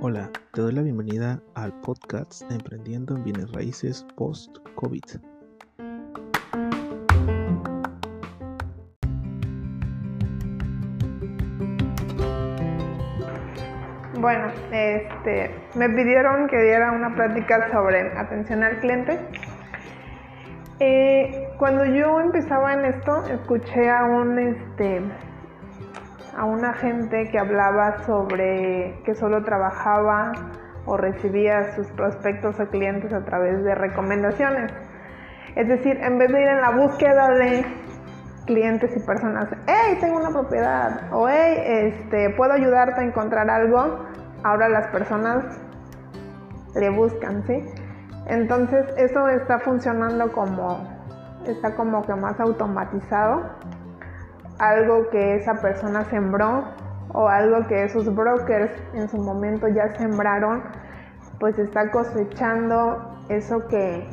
[0.00, 5.02] Hola, te doy la bienvenida al podcast Emprendiendo en Bienes Raíces Post-COVID.
[14.20, 19.18] Bueno, este, me pidieron que diera una plática sobre atención al cliente.
[20.78, 25.00] Eh, cuando yo empezaba en esto, escuché a un, este,
[26.36, 30.32] a una gente que hablaba sobre que solo trabajaba
[30.84, 34.72] o recibía sus prospectos o clientes a través de recomendaciones.
[35.56, 37.64] Es decir, en vez de ir en la búsqueda de
[38.44, 44.04] clientes y personas, hey, tengo una propiedad, o hey, este, puedo ayudarte a encontrar algo,
[44.44, 45.58] ahora las personas
[46.74, 47.64] le buscan, ¿sí?
[48.26, 50.95] Entonces eso está funcionando como,
[51.52, 53.42] está como que más automatizado
[54.58, 56.64] algo que esa persona sembró
[57.12, 60.62] o algo que esos brokers en su momento ya sembraron,
[61.38, 64.08] pues está cosechando eso que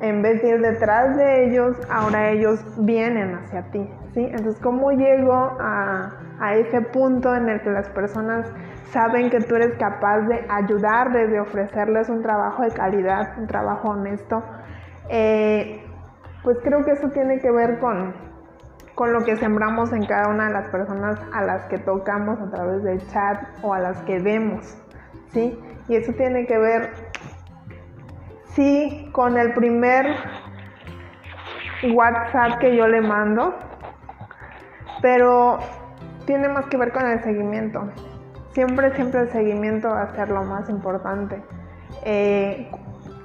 [0.00, 4.24] en vez de ir detrás de ellos, ahora ellos vienen hacia ti, ¿sí?
[4.24, 8.46] Entonces, ¿cómo llego a, a ese punto en el que las personas
[8.90, 13.90] saben que tú eres capaz de ayudarles, de ofrecerles un trabajo de calidad, un trabajo
[13.90, 14.42] honesto?
[15.08, 15.84] Eh,
[16.44, 18.14] pues creo que eso tiene que ver con,
[18.94, 22.50] con lo que sembramos en cada una de las personas a las que tocamos a
[22.50, 24.76] través del chat o a las que vemos,
[25.32, 25.58] ¿sí?
[25.88, 26.90] Y eso tiene que ver,
[28.50, 30.06] sí, con el primer
[31.92, 33.54] WhatsApp que yo le mando,
[35.00, 35.58] pero
[36.26, 37.88] tiene más que ver con el seguimiento.
[38.52, 41.42] Siempre, siempre el seguimiento va a ser lo más importante.
[42.04, 42.70] Eh,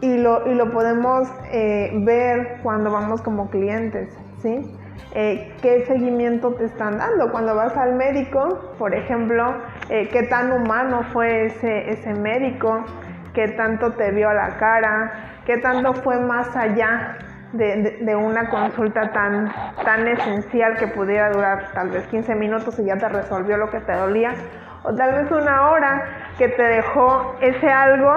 [0.02, 4.76] y, lo, y, lo, podemos eh, ver cuando vamos como clientes, ¿sí?
[5.14, 7.32] Eh, qué seguimiento te están dando.
[7.32, 9.56] Cuando vas al médico, por ejemplo,
[9.90, 12.86] eh, qué tan humano fue ese, ese médico,
[13.34, 17.18] qué tanto te vio a la cara, qué tanto fue más allá
[17.54, 19.52] de, de, una consulta tan,
[19.84, 23.80] tan esencial que pudiera durar tal vez 15 minutos y ya te resolvió lo que
[23.80, 24.36] te dolía,
[24.84, 26.04] o tal vez una hora
[26.38, 28.14] que te dejó ese algo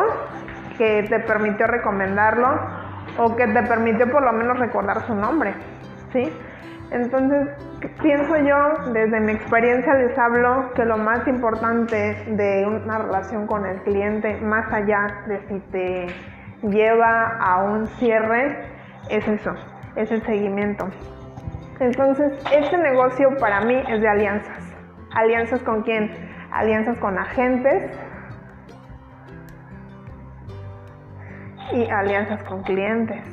[0.77, 2.49] que te permitió recomendarlo
[3.19, 5.55] o que te permitió por lo menos recordar su nombre,
[6.13, 6.33] ¿sí?
[6.91, 7.49] Entonces,
[8.03, 13.65] pienso yo, desde mi experiencia les hablo que lo más importante de una relación con
[13.65, 16.07] el cliente, más allá de si te
[16.69, 18.67] lleva a un cierre,
[19.09, 19.55] es eso,
[19.97, 20.87] es el seguimiento.
[21.81, 24.59] Entonces, este negocio para mí es de alianzas.
[25.15, 26.13] ¿Alianzas con quién?
[26.53, 27.91] Alianzas con agentes
[31.73, 33.25] y alianzas con clientes.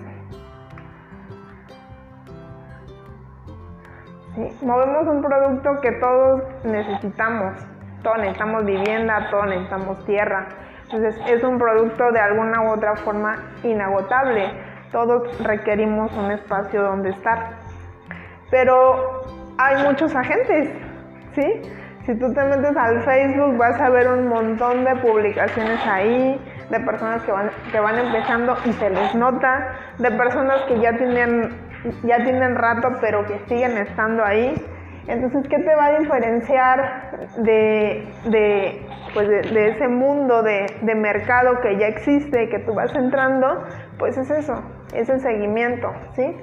[4.61, 7.55] Movemos un producto que todos necesitamos.
[8.03, 10.47] Todos necesitamos vivienda, todos necesitamos tierra.
[10.83, 14.49] Entonces es un producto de alguna u otra forma inagotable.
[14.91, 17.51] Todos requerimos un espacio donde estar.
[18.49, 19.23] Pero
[19.57, 20.71] hay muchos agentes,
[21.35, 21.61] ¿sí?
[22.05, 26.79] Si tú te metes al Facebook vas a ver un montón de publicaciones ahí, de
[26.79, 31.69] personas que van, que van empezando y se les nota, de personas que ya tienen
[32.03, 34.53] ya tienen rato pero que siguen estando ahí.
[35.07, 41.59] Entonces, ¿qué te va a diferenciar de, de, pues de, ese mundo de, de, mercado
[41.61, 43.63] que ya existe, que tú vas entrando?
[43.97, 44.61] Pues es eso,
[44.93, 46.35] es el seguimiento, ¿sí?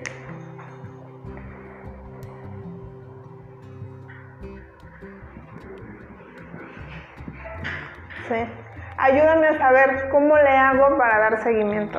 [8.28, 8.65] Sí.
[8.98, 11.98] Ayúdame a saber cómo le hago para dar seguimiento.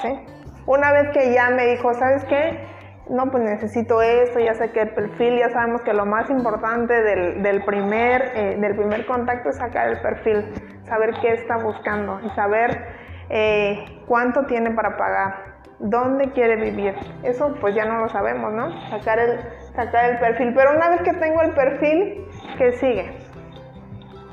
[0.00, 0.18] ¿Sí?
[0.66, 2.66] Una vez que ya me dijo, ¿sabes qué?
[3.10, 6.94] No, pues necesito esto, ya sé que el perfil, ya sabemos que lo más importante
[7.02, 10.54] del, primer, eh, del primer contacto es sacar el perfil,
[10.84, 12.80] saber qué está buscando y saber
[13.28, 15.34] eh, cuánto tiene para pagar,
[15.80, 16.94] dónde quiere vivir.
[17.24, 18.70] Eso pues ya no lo sabemos, ¿no?
[18.88, 19.40] Sacar el,
[19.74, 20.54] sacar el perfil.
[20.54, 22.24] Pero una vez que tengo el perfil,
[22.56, 23.21] ¿qué sigue?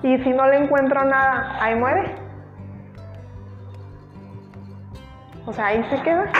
[0.01, 2.15] Y si no le encuentro nada, ahí muere.
[5.45, 6.31] O sea, ahí se queda.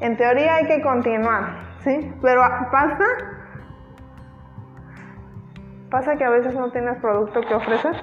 [0.00, 2.14] En teoría hay que continuar, ¿sí?
[2.22, 3.04] Pero pasa,
[5.90, 7.96] pasa que a veces no tienes producto que ofrecer,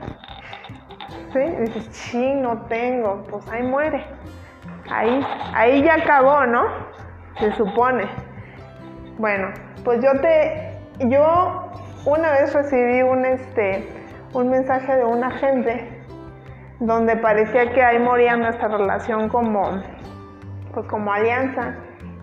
[1.31, 1.39] ¿sí?
[1.39, 4.03] Y dices, sí, no tengo, pues ahí muere.
[4.91, 6.65] Ahí, ahí ya acabó, ¿no?
[7.39, 8.05] Se supone.
[9.17, 9.47] Bueno,
[9.85, 10.77] pues yo te,
[11.07, 11.69] yo
[12.05, 13.87] una vez recibí un este,
[14.33, 16.03] un mensaje de un agente
[16.79, 19.81] donde parecía que ahí moría nuestra relación como,
[20.73, 21.75] pues como alianza.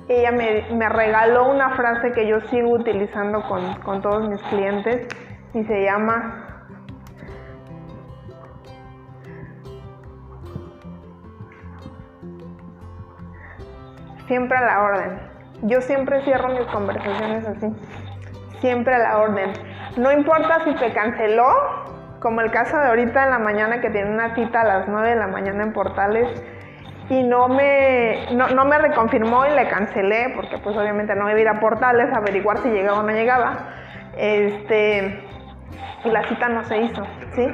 [0.08, 5.06] ella me, regaló una frase que yo sigo utilizando con, con todos mis clientes
[5.54, 6.66] y se llama
[14.26, 15.31] siempre a la orden.
[15.62, 17.72] Yo siempre cierro mis conversaciones así,
[18.60, 19.52] siempre a la orden.
[19.96, 21.48] No importa si te canceló,
[22.20, 25.10] como el caso de ahorita en la mañana que tiene una cita a las 9
[25.10, 26.28] de la mañana en Portales
[27.08, 31.40] y no me, no, me reconfirmó y le cancelé, porque pues obviamente no iba a
[31.40, 33.58] ir a Portales a averiguar si llegaba o no llegaba.
[34.16, 35.22] Este,
[36.04, 37.46] y la cita no se hizo, ¿sí?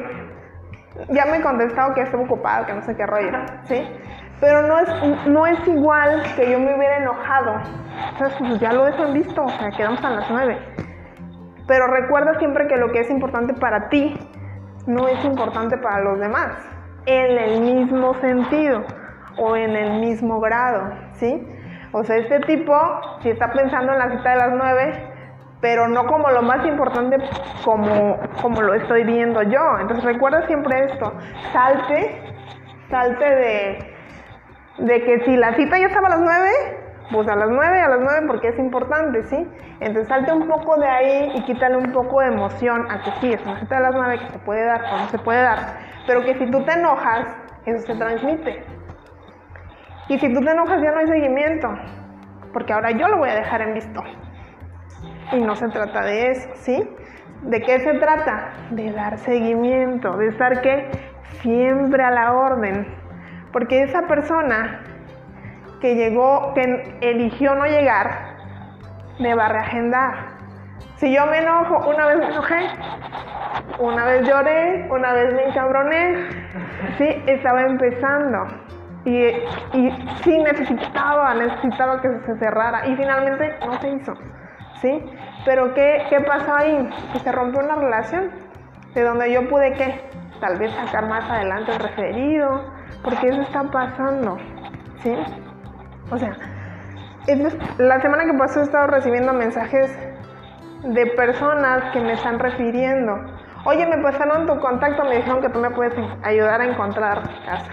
[1.10, 3.31] Ya me he contestado que estuvo ocupado, que no sé qué rollo,
[3.64, 3.87] ¿sí?
[4.40, 7.55] Pero no es, no es igual que yo me hubiera enojado.
[8.12, 10.58] Entonces, pues ya lo dejan visto, o sea, quedamos a las nueve.
[11.67, 14.19] Pero recuerda siempre que lo que es importante para ti
[14.87, 16.52] no es importante para los demás,
[17.05, 18.85] en el mismo sentido
[19.37, 21.46] o en el mismo grado, ¿sí?
[21.93, 22.75] O sea, este tipo,
[23.23, 25.08] si está pensando en la cita de las nueve,
[25.61, 27.17] pero no como lo más importante
[27.64, 29.79] como, como lo estoy viendo yo.
[29.81, 31.12] Entonces recuerda siempre esto,
[31.52, 32.23] salte,
[32.91, 33.97] salte de,
[34.78, 36.50] de que si la cita ya estaba a las 9,
[37.10, 39.48] pues a las 9, a las 9 porque es importante, ¿sí?
[39.80, 43.32] Entonces salte un poco de ahí y quítale un poco de emoción a que sí,
[43.32, 45.58] es una cita a las 9 que se puede dar o no se puede dar,
[46.06, 47.36] pero que si tú te enojas,
[47.66, 48.64] eso se transmite.
[50.08, 51.69] Y si tú te enojas ya no hay seguimiento,
[52.52, 54.02] porque ahora yo lo voy a dejar en visto.
[55.32, 56.96] Y no se trata de eso, ¿sí?
[57.42, 58.52] ¿De qué se trata?
[58.70, 60.90] De dar seguimiento, de estar que
[61.42, 62.86] siempre a la orden,
[63.52, 64.80] porque esa persona
[65.80, 68.36] que llegó, que eligió no llegar,
[69.18, 70.38] me va a reagendar.
[70.96, 72.68] Si yo me enojo, una vez me enojé,
[73.78, 76.28] una vez lloré, una vez me encabroné,
[76.98, 78.46] sí, estaba empezando.
[79.04, 79.16] Y,
[79.74, 82.86] y sí necesitaba, necesitaba que se cerrara.
[82.88, 84.14] Y finalmente no se hizo,
[84.80, 85.04] ¿sí?
[85.44, 86.90] Pero ¿qué, qué pasó ahí?
[87.12, 88.30] Que se rompió una relación,
[88.94, 90.00] de donde yo pude, ¿qué?
[90.40, 94.36] Tal vez sacar más adelante el referido, porque eso está pasando,
[95.02, 95.14] ¿sí?
[96.10, 96.36] O sea,
[97.78, 99.96] la semana que pasó he estado recibiendo mensajes
[100.82, 103.18] de personas que me están refiriendo.
[103.64, 105.92] Oye, me pasaron tu contacto, me dijeron que tú me puedes
[106.22, 107.72] ayudar a encontrar casa.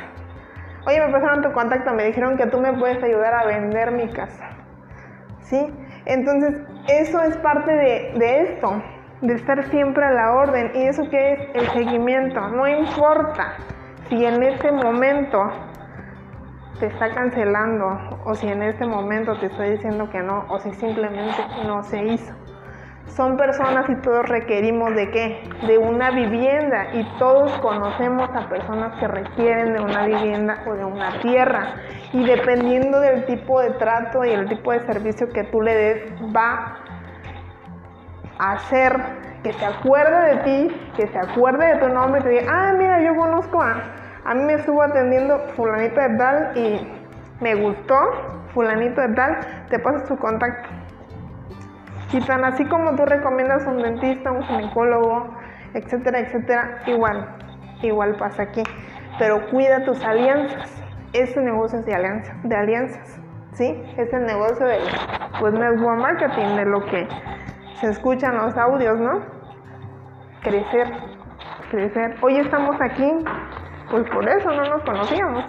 [0.85, 4.09] Oye, me pasaron tu contacto, me dijeron que tú me puedes ayudar a vender mi
[4.09, 4.49] casa.
[5.39, 5.73] ¿Sí?
[6.05, 8.83] Entonces, eso es parte de, de esto,
[9.21, 10.71] de estar siempre a la orden.
[10.75, 11.39] ¿Y eso qué es?
[11.53, 12.41] El seguimiento.
[12.49, 13.55] No importa
[14.09, 15.51] si en este momento
[16.79, 20.73] te está cancelando o si en este momento te estoy diciendo que no o si
[20.73, 22.33] simplemente no se hizo.
[23.07, 25.49] Son personas y todos requerimos de qué?
[25.65, 30.83] De una vivienda y todos conocemos a personas que requieren de una vivienda o de
[30.83, 31.75] una tierra
[32.11, 36.11] y dependiendo del tipo de trato y el tipo de servicio que tú le des
[36.35, 36.79] va
[38.39, 38.99] hacer
[39.43, 43.01] que se acuerde de ti, que se acuerde de tu nombre te diga, ah, mira,
[43.01, 43.75] yo conozco a,
[44.25, 46.87] a mí me estuvo atendiendo fulanito de tal y
[47.41, 47.95] me gustó,
[48.53, 49.37] fulanito de tal,
[49.69, 50.69] te pasas su contacto.
[52.11, 55.27] Y tan así como tú recomiendas un dentista, un ginecólogo,
[55.73, 57.27] etcétera, etcétera, igual,
[57.81, 58.63] igual pasa aquí.
[59.19, 60.81] Pero cuida tus alianzas.
[61.13, 63.19] Ese negocio es de alianzas, de alianzas,
[63.53, 63.83] ¿sí?
[63.97, 64.81] Es el negocio del
[65.39, 67.07] pues, network marketing, de lo que
[67.79, 69.21] se escuchan los audios, ¿no?
[70.41, 70.91] Crecer,
[71.69, 72.15] crecer.
[72.21, 73.11] Hoy estamos aquí,
[73.89, 75.43] pues por eso no nos conocíamos,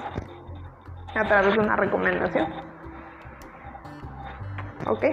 [1.14, 2.46] a través de una recomendación.
[4.86, 5.04] ¿Ok?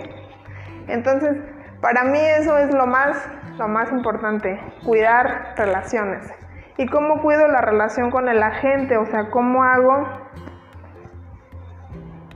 [0.87, 1.37] Entonces,
[1.81, 6.31] para mí eso es lo más, lo más importante, cuidar relaciones.
[6.77, 8.97] ¿Y cómo cuido la relación con el agente?
[8.97, 10.07] O sea, ¿cómo hago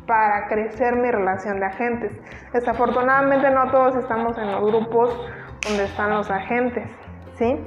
[0.08, 2.12] para crecer mi relación de agentes.
[2.54, 5.30] Desafortunadamente no todos estamos en los grupos
[5.68, 6.90] donde están los agentes,
[7.38, 7.60] ¿sí?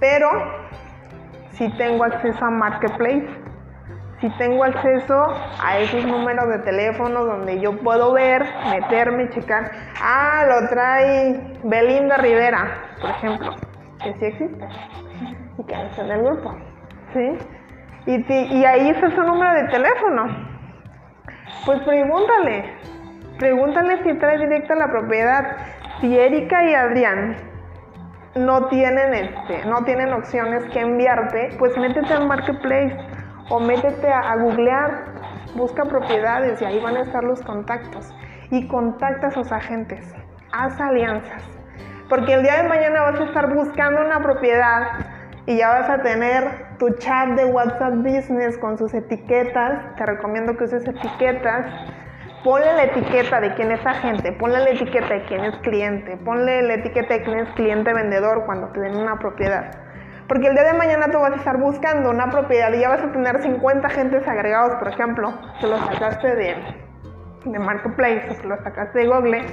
[0.00, 0.28] Pero
[1.52, 3.28] si tengo acceso a Marketplace,
[4.20, 5.26] si tengo acceso
[5.62, 9.70] a esos números de teléfono donde yo puedo ver, meterme, checar,
[10.02, 12.66] ah, lo trae Belinda Rivera,
[13.00, 13.54] por ejemplo,
[14.02, 14.68] que sí existe
[15.58, 16.56] y que está en el grupo,
[17.12, 17.38] ¿sí?
[18.06, 20.55] Y, ahí está su número de teléfono
[21.64, 22.74] pues pregúntale,
[23.38, 25.56] pregúntale si trae directa la propiedad.
[26.00, 27.36] Si Erika y Adrián
[28.36, 32.96] no tienen este, no tienen opciones que enviarte, pues métete al marketplace
[33.48, 35.04] o métete a, googlear,
[35.54, 38.14] busca propiedades y ahí van a estar los contactos.
[38.50, 40.14] Y contacta a sus agentes,
[40.52, 41.42] haz alianzas.
[42.08, 44.82] Porque el día de mañana vas a estar buscando una propiedad
[45.46, 49.96] y ya vas a tener tu chat de WhatsApp Business con sus etiquetas.
[49.96, 51.66] Te recomiendo que uses etiquetas
[52.46, 56.62] ponle la etiqueta de quién es agente, ponle la etiqueta de quién es cliente, ponle
[56.62, 59.72] la etiqueta de quién es cliente vendedor cuando te den una propiedad.
[60.28, 63.02] Porque el día de mañana tú vas a estar buscando una propiedad y ya vas
[63.02, 66.56] a tener 50 agentes agregados, por ejemplo, que lo sacaste de,
[67.46, 69.44] de Marketplace o que lo sacaste de Google.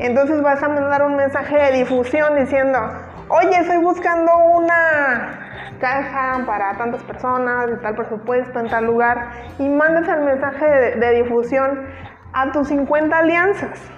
[0.00, 2.78] Entonces vas a mandar un mensaje de difusión diciendo,
[3.28, 5.46] oye, estoy buscando una
[5.80, 11.22] caja para tantas personas, de tal presupuesto, en tal lugar, y mandas el mensaje de,
[11.22, 11.86] difusión
[12.32, 13.90] a tus 50 alianzas.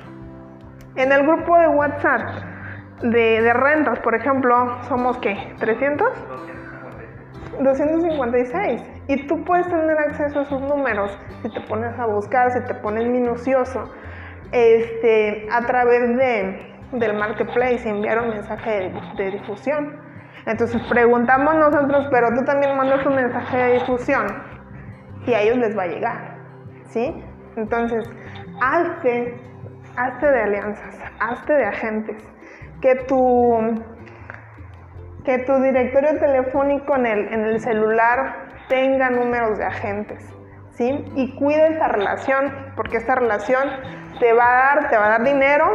[0.97, 2.23] En el grupo de WhatsApp
[3.03, 6.09] de, rentas, por ejemplo, somos qué, 300?
[7.61, 8.83] 256.
[9.09, 12.75] Y tú puedes tener acceso a esos números si te pones a buscar, si te
[12.75, 13.93] pones minucioso,
[14.53, 20.01] este, a través de, del marketplace, enviar un mensaje de difusión.
[20.47, 24.27] Entonces preguntamos nosotros, pero tú también mandas un mensaje de difusión
[25.27, 26.39] y a ellos les va a llegar,
[26.87, 27.23] ¿sí?
[27.57, 28.09] Entonces,
[28.63, 29.37] hazte,
[29.97, 32.25] hazte de alianzas, hazte de agentes,
[32.81, 33.85] que tu,
[35.25, 40.35] que tu directorio telefónico en el, en el celular tenga números de agentes,
[40.71, 41.05] ¿sí?
[41.15, 43.65] Y cuida esa relación, porque esta relación
[44.21, 45.67] te va a dar, te va a dar dinero,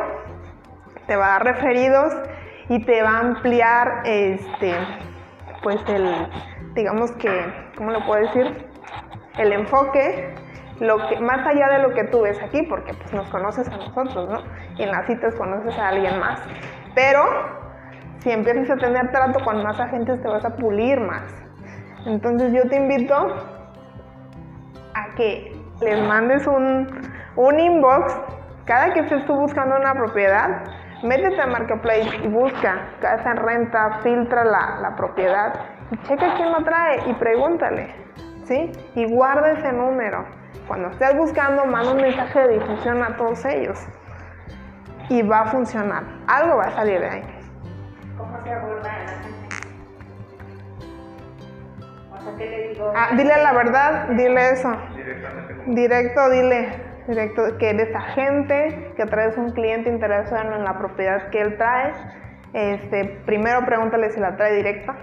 [1.14, 2.12] te va a dar referidos
[2.70, 4.74] y te va a ampliar este
[5.62, 6.28] pues el
[6.74, 7.30] digamos que
[7.78, 8.68] cómo lo puedo decir
[9.38, 10.34] el enfoque
[10.80, 13.78] lo que más allá de lo que tú ves aquí porque pues nos conoces a
[13.78, 14.42] nosotros no
[14.76, 16.42] y en las citas conoces a alguien más.
[16.96, 17.22] Pero
[18.22, 21.32] si empiezas a tener trato con más agentes te vas a pulir más.
[22.08, 23.14] Entonces yo te invito
[24.96, 26.88] a que les mandes un,
[27.36, 28.20] un inbox.
[28.66, 30.64] Cada que estés tú buscando una propiedad
[31.04, 35.54] métete a Marketplace y busca casa en renta, filtra la, propiedad
[35.92, 37.94] y checa quién lo trae y pregúntale,
[38.46, 38.72] ¿sí?
[38.96, 40.26] Y guarda ese número.
[40.68, 43.80] Cuando estés buscando, manda un mensaje de difusión a todos ellos
[45.10, 46.04] y va a funcionar.
[46.28, 47.24] Algo va a salir de ahí.
[48.18, 49.58] ¿Cómo se aborda a la gente?
[52.14, 52.94] O sea, ¿qué le digo?
[52.96, 54.72] Ah, dile la verdad, dile eso.
[55.66, 61.42] Directo, dile directo, que eres agente, que traes un cliente interesado en la propiedad que
[61.42, 61.94] él trae.
[62.54, 64.96] Este, primero pregúntale si la trae directa.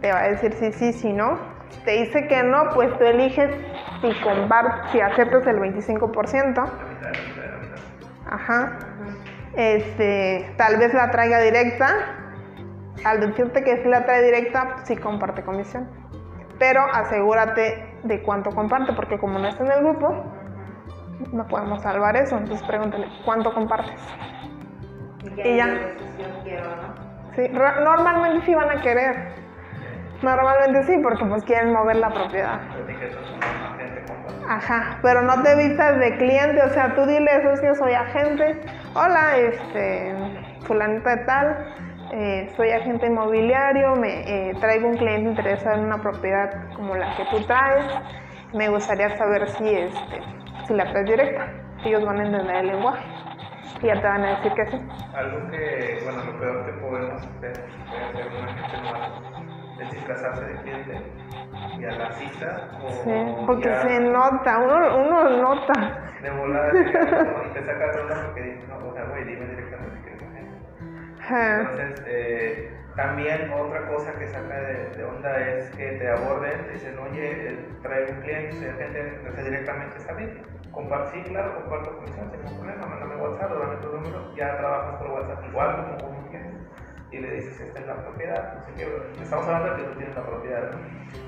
[0.00, 1.38] Te va a decir si sí, si no.
[1.70, 3.50] Si te dice que no, pues tú eliges
[4.00, 4.12] si,
[4.92, 6.70] si aceptas el 25%.
[8.30, 8.78] Ajá.
[9.56, 11.88] Este, tal vez la traiga directa.
[13.04, 15.88] Al decirte que si la trae directa, sí comparte comisión.
[16.58, 20.24] Pero asegúrate de cuánto comparte, porque como no está en el grupo,
[21.32, 22.36] no podemos salvar eso.
[22.36, 24.00] Entonces pregúntale, ¿cuánto compartes?
[25.44, 25.66] Y, ya.
[27.36, 29.32] Sí, normalmente sí van a querer.
[30.22, 32.60] Normalmente sí, porque pues quieren mover la propiedad.
[34.48, 37.92] Ajá, pero no te vistas de cliente, o sea, tú dile eso es que soy
[37.92, 38.58] agente.
[38.94, 40.14] Hola, este,
[40.62, 41.56] fulanita de tal,
[42.12, 47.14] eh, soy agente inmobiliario, me eh, traigo un cliente interesado en una propiedad como la
[47.16, 47.84] que tú traes.
[48.54, 50.22] Me gustaría saber si este,
[50.68, 51.48] si la traes directa.
[51.84, 53.04] Ellos van a entender el lenguaje
[53.82, 54.88] y ya te van a decir que sí.
[55.14, 57.52] Algo que, bueno, lo peor que podemos hacer,
[57.88, 59.08] puede hacer una gente nueva,
[59.80, 61.02] es disfrazarse de cliente
[61.78, 62.68] y a la cita.
[62.82, 66.04] O sí, porque se nota, uno, uno nota.
[66.20, 70.00] De volada, y te sacas de onda porque dices, no, o sea, güey, dime directamente
[70.02, 71.60] que eres agente.
[71.60, 76.98] Entonces, eh, también otra cosa que saca de, onda es que te aborden, te dicen,
[76.98, 82.40] oye, trae un cliente, no sé directamente está bien Comparto, sí, claro, comparto comisión, sin
[82.40, 86.28] ningún problema, mándame WhatsApp, dame tu número, ya trabajas por WhatsApp igual como con un
[86.28, 86.68] cliente
[87.10, 89.98] y le dices, esta es la propiedad, no sé qué, estamos hablando de que tú
[89.98, 90.78] tienes la propiedad, ¿no?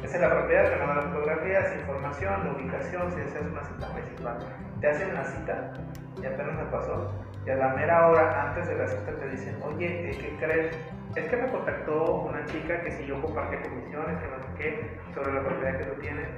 [0.04, 4.38] Esta es la propiedad, te mandan fotografías, información, la ubicación, si deseas una cita municipal.
[4.80, 5.73] Te hacen la cita,
[6.20, 7.14] ya apenas me pasó,
[7.47, 10.76] y a la mera hora antes de la cita te dicen, oye, ¿qué crees?
[11.16, 14.99] Es que me contactó una chica que si yo compartía comisiones, que no sé qué,
[15.14, 16.28] sobre la propiedad que tú tienes,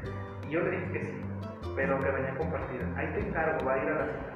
[0.46, 1.31] y yo le dije que sí
[1.76, 2.84] pero que venía compartida.
[2.96, 4.32] Ahí te encargo, va a ir a la cita.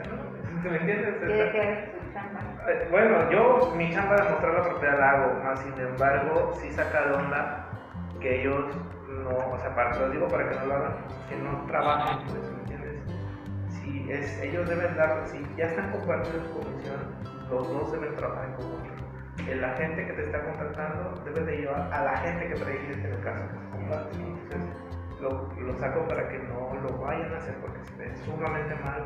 [0.70, 1.16] ¿Me entiendes?
[2.68, 6.70] Eh, bueno, yo mi chamba de mostrar la propiedad la hago, más sin embargo, sí
[6.70, 7.66] saca de onda
[8.20, 8.76] que ellos
[9.08, 10.94] no, o sea, para, lo digo para que no lo hagan,
[11.28, 13.02] que no trabajen, pues, ¿me entiendes?
[13.68, 17.00] Si es, ellos deben dar, si ya están compartiendo su comisión,
[17.50, 19.04] los dos deben trabajar en conjunto.
[19.48, 23.04] El agente que te está contratando debe de llevar a la gente que trae en
[23.04, 23.44] el caso.
[23.72, 24.69] Entonces,
[25.20, 29.04] lo, saco para que no lo vayan a hacer porque se ve sumamente mal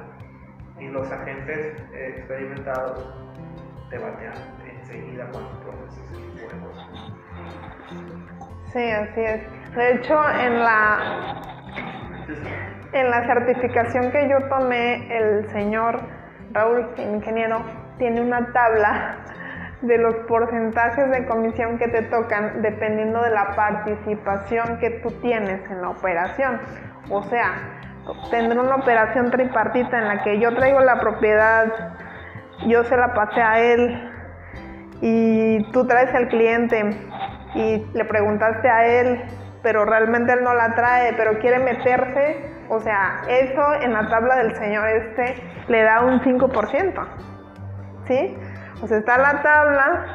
[0.79, 3.15] y los agentes experimentados
[3.91, 7.13] te batean enseguida cuando de cosas.
[8.73, 9.75] Sí, así es.
[9.75, 11.41] De hecho, en la...
[12.93, 16.01] En la certificación que yo tomé, el señor
[16.53, 17.61] Raúl, ingeniero,
[17.99, 19.17] tiene una tabla
[19.87, 25.69] de los porcentajes de comisión que te tocan dependiendo de la participación que tú tienes
[25.71, 26.61] en la operación.
[27.11, 27.53] O sea,
[28.31, 31.67] tendré una operación tripartita en la que yo traigo la propiedad,
[32.67, 34.11] yo se la pasé a él
[35.01, 36.97] y tú traes al cliente
[37.55, 39.23] y le preguntaste a él,
[39.63, 44.37] pero realmente él no la trae, pero quiere meterse, o sea, eso en la tabla
[44.37, 45.37] del señor este
[45.69, 47.07] le da un 5%.
[48.07, 48.37] ¿Sí?
[48.87, 50.07] Sea, está la tabla.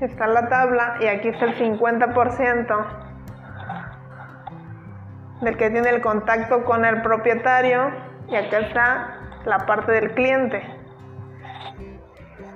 [0.00, 2.86] Está la tabla y aquí está el 50%
[5.42, 7.90] del que tiene el contacto con el propietario
[8.28, 9.14] y acá está
[9.44, 10.62] la parte del cliente.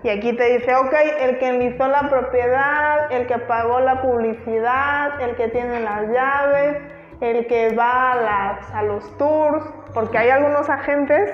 [0.02, 5.20] Y aquí te dice, ok, el que enlistó la propiedad, el que pagó la publicidad,
[5.20, 6.82] el que tiene las llaves,
[7.20, 11.30] el que va a, a los tours, porque hay algunos agentes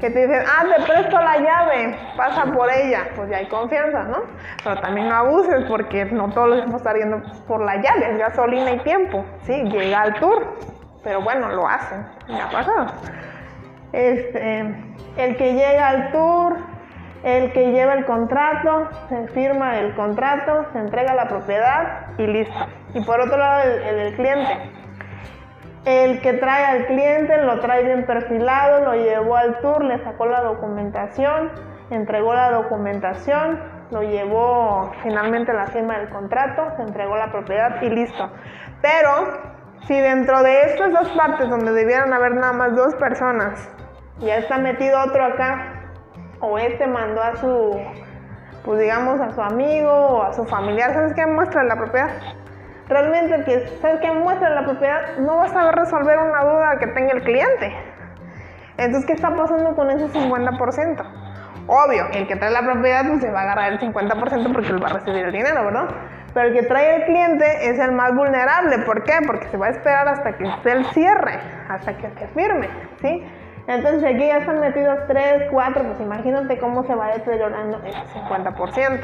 [0.00, 4.02] que te dicen, ah, te presto la llave, pasa por ella, pues ya hay confianza,
[4.04, 4.24] ¿no?
[4.62, 8.18] Pero también no abuses porque no todos los a estar yendo por la llave, es
[8.18, 9.62] gasolina y tiempo, ¿sí?
[9.64, 10.54] Llega al tour,
[11.02, 12.86] pero bueno, lo hacen, me ha pasado.
[13.92, 14.60] Este,
[15.16, 16.56] el que llega al tour,
[17.24, 22.66] el que lleva el contrato, se firma el contrato, se entrega la propiedad y listo.
[22.92, 24.75] Y por otro lado, el, el cliente
[25.86, 30.26] el que trae al cliente lo trae bien perfilado, lo llevó al tour, le sacó
[30.26, 31.52] la documentación,
[31.90, 33.62] entregó la documentación,
[33.92, 38.28] lo llevó finalmente la firma del contrato, se entregó la propiedad y listo.
[38.82, 39.38] Pero
[39.86, 43.70] si dentro de estas dos partes donde debieran haber nada más dos personas,
[44.18, 45.92] ya está metido otro acá,
[46.40, 47.80] o este mandó a su,
[48.64, 51.24] pues digamos, a su amigo o a su familiar, ¿sabes qué?
[51.26, 52.10] Muestra la propiedad
[52.88, 57.12] realmente sabes que muestra la propiedad no va a saber resolver una duda que tenga
[57.12, 57.76] el cliente.
[58.78, 61.04] Entonces, ¿qué está pasando con ese 50%?
[61.68, 64.82] Obvio, el que trae la propiedad pues se va a agarrar el 50% porque él
[64.82, 65.88] va a recibir el dinero, ¿verdad?
[66.32, 68.78] Pero el que trae el cliente es el más vulnerable.
[68.80, 69.14] ¿Por qué?
[69.26, 72.68] Porque se va a esperar hasta que esté el cierre, hasta que se firme,
[73.00, 73.26] ¿sí?
[73.66, 79.00] Entonces aquí ya están metidos 3, 4, pues imagínate cómo se va deteriorando ese 50%.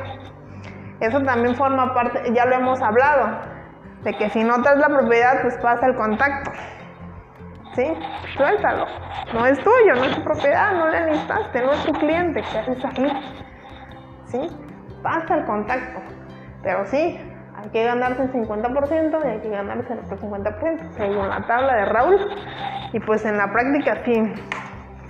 [1.00, 3.38] Eso también forma parte, ya lo hemos hablado,
[4.02, 6.50] de que si no traes la propiedad, pues pasa el contacto.
[7.74, 7.92] ¿Sí?
[8.36, 8.86] Suéltalo.
[9.32, 12.42] No es tuyo, no es tu propiedad, no le necesitaste, no es tu cliente.
[12.50, 13.06] ¿Qué haces aquí?
[14.26, 14.40] ¿Sí?
[15.02, 16.00] Pasa el contacto.
[16.62, 17.18] Pero sí,
[17.56, 21.76] hay que ganarse el 50% y hay que ganarse el otro 50%, según la tabla
[21.76, 22.18] de Raúl.
[22.92, 24.34] Y pues en la práctica sí,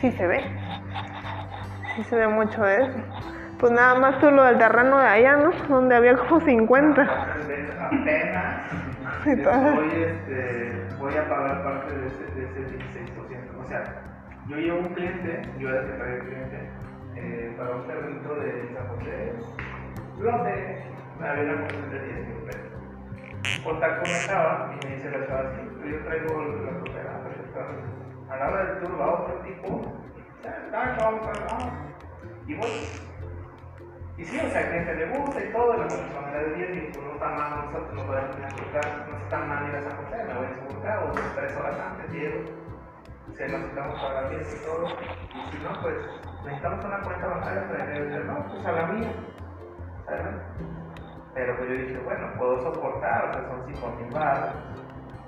[0.01, 0.45] sí se ve.
[1.97, 2.99] Sí se ve mucho de eso.
[3.63, 5.53] Pues nada más tú lo del terreno de allá, ¿no?
[5.69, 7.01] Donde había como 50.
[7.01, 7.93] Apenas
[9.77, 13.63] voy, este, voy a pagar parte de ese, de ese 16%.
[13.63, 13.85] O sea,
[14.49, 16.71] yo llevo un cliente, yo era que traía el cliente,
[17.15, 19.33] eh, para un terreno de San José,
[20.19, 20.83] lote,
[21.21, 22.73] había una comisión de 10 mil pesos.
[23.63, 27.87] Con la chava y me dice la chava, sí, yo traigo la propiedad perfectamente.
[28.29, 30.03] A la hora del tour va otro tipo,
[30.43, 31.73] sea, vamos a vamos.
[32.49, 33.12] Y voy.
[34.17, 36.93] Y sí, o sea, al cliente le gusta y todo, la persona de 10 y
[36.93, 39.85] pues no está mal, nosotros no podemos ir a buscar, no está mal ir a
[39.85, 42.41] San José, me voy a buscar, o tres horas antes llego,
[43.37, 44.99] se lo necesitamos para la fiesta y todo,
[45.33, 45.97] y si no, pues
[46.45, 49.15] necesitamos una cuenta bancaria para decir, no, pues a la mía,
[50.07, 50.43] ¿sabes?
[51.35, 54.57] Pero pues yo dije, bueno, puedo soportar, o sea, son 5 mil baros,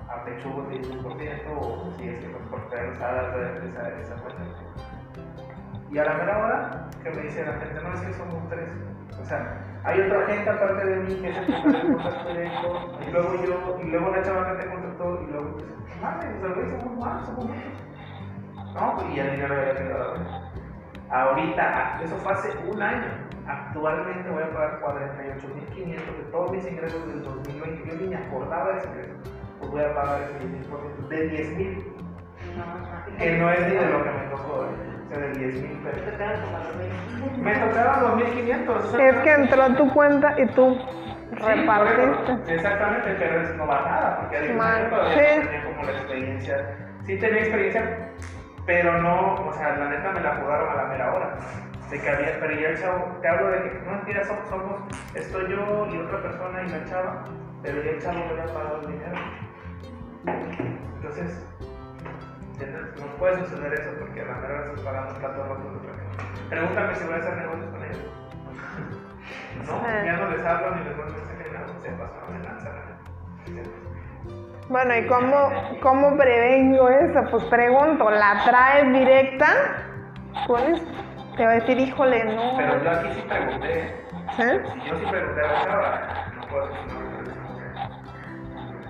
[0.08, 4.42] a pechugo 10%, o si es que pues por usadas esa, esa cuenta.
[5.94, 8.68] Y a la mera hora que me dice la gente, no, es que somos tres.
[9.22, 13.78] O sea, hay otra gente aparte de mí que en contacto directo, y luego yo,
[13.80, 15.56] y luego la chava que te contactó, y luego,
[16.02, 18.74] mames, o sea, somos más, somos muchos.
[18.74, 20.14] No, pues, y el dinero había quedado.
[21.10, 23.06] Ahorita, eso fue hace un año.
[23.46, 27.88] Actualmente voy a pagar 48.500 de todos mis ingresos del 2020.
[27.88, 29.14] Yo ni me acordaba de ese ingreso.
[29.60, 33.16] Pues voy a pagar ese 10% de 10.000.
[33.16, 34.64] Que no es ni de lo que me tocó.
[34.64, 34.93] ¿eh?
[35.18, 36.02] De 10 mil pesos.
[37.38, 39.00] Me tocaron 2.500.
[39.00, 40.78] Es que entró a tu cuenta y tú
[41.30, 42.54] repartiste.
[42.54, 45.46] exactamente, pero es no va nada, porque hay sí.
[45.46, 46.76] tenía como la experiencia.
[47.04, 48.10] Sí tenía experiencia,
[48.66, 51.38] pero no, o sea, la neta me la jugaron a la mera hora.
[51.90, 54.80] De que había, pero ya el chavo, te hablo de que no entiendas, somos, somos,
[55.14, 57.24] estoy yo y otra persona y la chava,
[57.62, 59.16] pero ya el chavo me había pagado el dinero.
[60.96, 61.46] Entonces,
[62.60, 66.18] no puede suceder eso porque a la verdad estás pagando platos rotos de otra gente.
[66.48, 67.98] Pregúntame si voy a hacer negocios con ellos.
[69.66, 72.70] No, ya no les hablo ni les a decir nada, se pasaron de lanza.
[74.68, 77.22] Bueno, ¿y cómo, cómo prevengo eso?
[77.30, 79.46] Pues pregunto, ¿la traes directa?
[80.46, 80.82] Pues
[81.36, 82.56] te va a decir, híjole, no.
[82.56, 83.94] Pero yo aquí sí pregunté.
[84.38, 84.62] ¿Eh?
[84.72, 87.00] Si yo sí pregunté a la chava, no puedo decir pero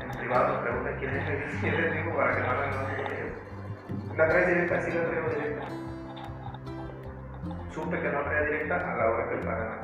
[0.01, 2.94] en privado nos pregunta quién es, quién es, digo, para que no hagan no
[4.17, 5.67] La traes directa, sí la traigo directa.
[7.73, 9.79] Supe que no traía directa a la hora que pagan.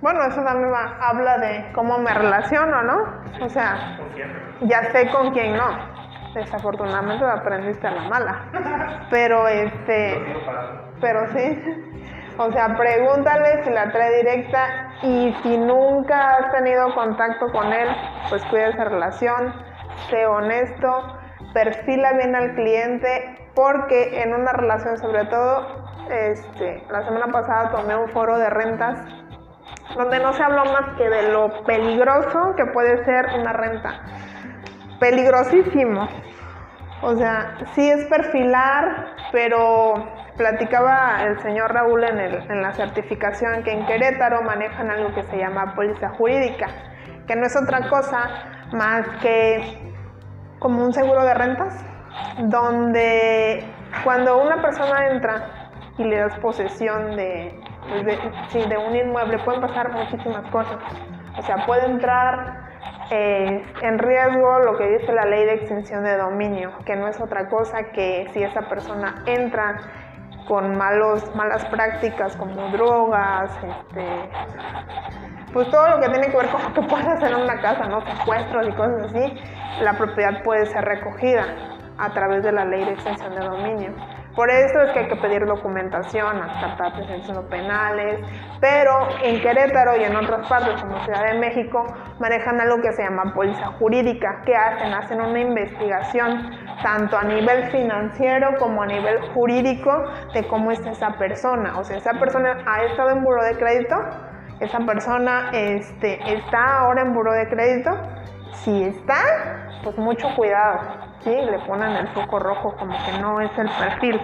[0.00, 3.44] Bueno, eso también habla de cómo me relaciono, ¿no?
[3.44, 3.98] O sea,
[4.62, 5.98] ya sé con quién no.
[6.34, 9.06] Desafortunadamente lo aprendiste a la mala.
[9.10, 10.36] Pero este.
[11.00, 11.94] Pero sí.
[12.38, 17.88] O sea, pregúntale si la trae directa y si nunca has tenido contacto con él,
[18.28, 19.54] pues cuida esa relación,
[20.10, 21.18] sé honesto,
[21.52, 25.66] perfila bien al cliente, porque en una relación sobre todo,
[26.10, 28.98] este, la semana pasada tomé un foro de rentas
[29.96, 34.00] donde no se habló más que de lo peligroso que puede ser una renta.
[35.00, 36.08] Peligrosísimo.
[37.02, 39.94] O sea, sí es perfilar, pero
[40.38, 45.36] platicaba el señor Raúl en, en la certificación que en Querétaro manejan algo que se
[45.36, 46.68] llama póliza jurídica,
[47.26, 48.30] que no es otra cosa
[48.72, 49.60] más que
[50.58, 51.84] como un seguro de rentas,
[52.38, 53.64] donde
[54.04, 57.60] cuando una persona entra y le das posesión de,
[58.04, 60.78] pues, sí, de un inmueble pueden pasar muchísimas cosas.
[61.36, 62.68] O sea, puede entrar
[63.10, 67.20] eh, en riesgo lo que dice la ley de extinción de dominio, que no es
[67.20, 69.76] otra cosa que si esa persona entra
[70.48, 74.30] con malos, malas prácticas como drogas, este,
[75.52, 77.86] pues todo lo que tiene que ver con lo que puede hacer en una casa,
[77.86, 78.00] ¿no?
[78.00, 79.38] secuestros y cosas así,
[79.82, 81.44] la propiedad puede ser recogida
[81.98, 84.17] a través de la ley de extinción de dominio.
[84.38, 88.20] Por eso es que hay que pedir documentación hasta para presentación penales,
[88.60, 91.84] pero en Querétaro y en otras partes como Ciudad de México
[92.20, 94.42] manejan algo que se llama póliza jurídica.
[94.46, 94.94] ¿Qué hacen?
[94.94, 96.52] Hacen una investigación
[96.84, 101.76] tanto a nivel financiero como a nivel jurídico de cómo está esa persona.
[101.76, 103.96] O sea, esa persona ha estado en buro de crédito,
[104.60, 107.90] esa persona este, está ahora en buro de crédito.
[108.52, 111.30] Si está, pues mucho cuidado ¿sí?
[111.30, 114.20] Le ponen el foco rojo como que no es el perfil,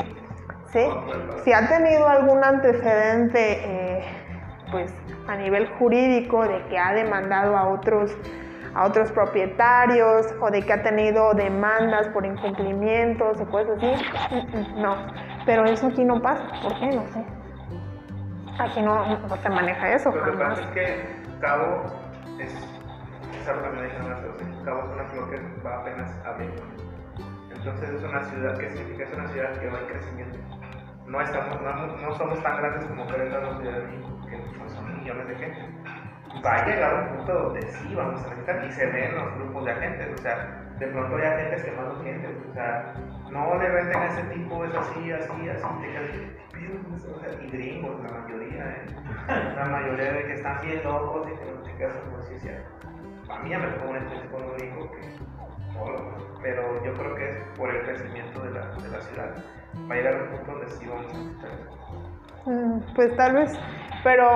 [0.67, 0.87] ¿sí?
[1.45, 4.05] Si ha tenido algún antecedente, eh,
[4.71, 4.95] pues
[5.29, 8.17] a nivel jurídico de que ha demandado a otros
[8.75, 13.95] a otros propietarios o de que ha tenido demandas por incumplimientos y cosas así,
[14.35, 14.97] mm, mm, no.
[15.47, 16.87] Pero eso aquí no pasa, ¿por qué?
[16.87, 17.25] No sé.
[18.59, 19.05] Aquí no,
[19.43, 20.11] se maneja eso.
[20.11, 21.85] Lo que pasa es que Cabo
[22.41, 26.84] es, es algo que me dijeron Cabo es una flor que va apenas abriendo.
[27.65, 29.05] Entonces es una ciudad, ¿qué significa?
[29.05, 30.39] Es una ciudad que va en crecimiento.
[31.07, 35.35] No, estamos, no, somos tan grandes como Querétaro, Ciudad de México, que son millones de
[35.37, 35.61] gente.
[36.45, 39.65] Va a llegar un punto donde sí vamos a necesitar y se ven los grupos
[39.65, 42.95] de agentes, o sea, de pronto hay agentes que más lo clientes, o sea,
[43.31, 45.91] no le venden a ese tipo, es así, así, así, te
[47.21, 48.87] sea, y gringos, la mayoría, ¿eh?
[49.57, 52.35] la mayoría de que están bien locos y que no te quedas como si
[53.31, 55.15] A mí ya me tocó un especie con un gringo que
[56.43, 59.31] pero yo creo que es por el crecimiento de la, de la ciudad.
[59.91, 61.51] Va a llegar a un punto donde sí vamos a necesitar
[62.47, 63.59] mm, Pues tal vez,
[64.05, 64.29] pero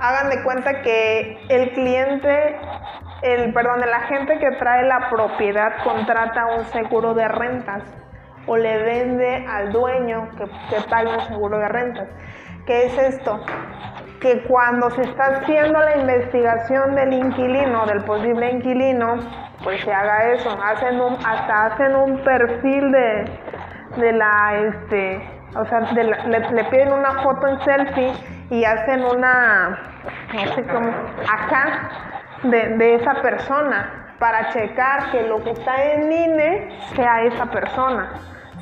[0.00, 2.56] hagan de cuenta que el cliente,
[3.22, 7.84] el perdón, la gente que trae la propiedad contrata un seguro de rentas
[8.46, 12.08] o le vende al dueño que, que pague un seguro de rentas.
[12.66, 13.40] ¿Qué es esto?
[14.20, 19.18] Que cuando se está haciendo la investigación del inquilino, del posible inquilino,
[19.62, 20.50] pues se haga eso.
[20.62, 23.24] Hacen un, hasta hacen un perfil de,
[23.96, 28.12] de la, este, o sea, le, piden una foto en selfie
[28.50, 29.78] y hacen una,
[30.34, 30.88] no sé cómo,
[31.30, 31.90] acá
[32.44, 38.12] de, de esa persona para checar que lo que está en INE sea esa persona.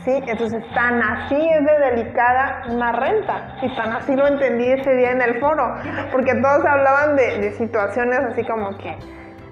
[0.05, 0.19] ¿Sí?
[0.27, 3.59] Entonces, tan así es de delicada una renta.
[3.61, 5.75] Y tan así lo entendí ese día en el foro.
[6.11, 8.97] Porque todos hablaban de, de situaciones así como que,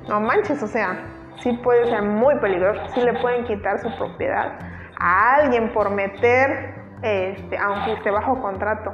[0.08, 0.96] no manches, o sea,
[1.40, 4.58] sí puede ser muy peligroso, sí le pueden quitar su propiedad
[4.98, 8.92] a alguien por meter, este, aunque esté bajo contrato,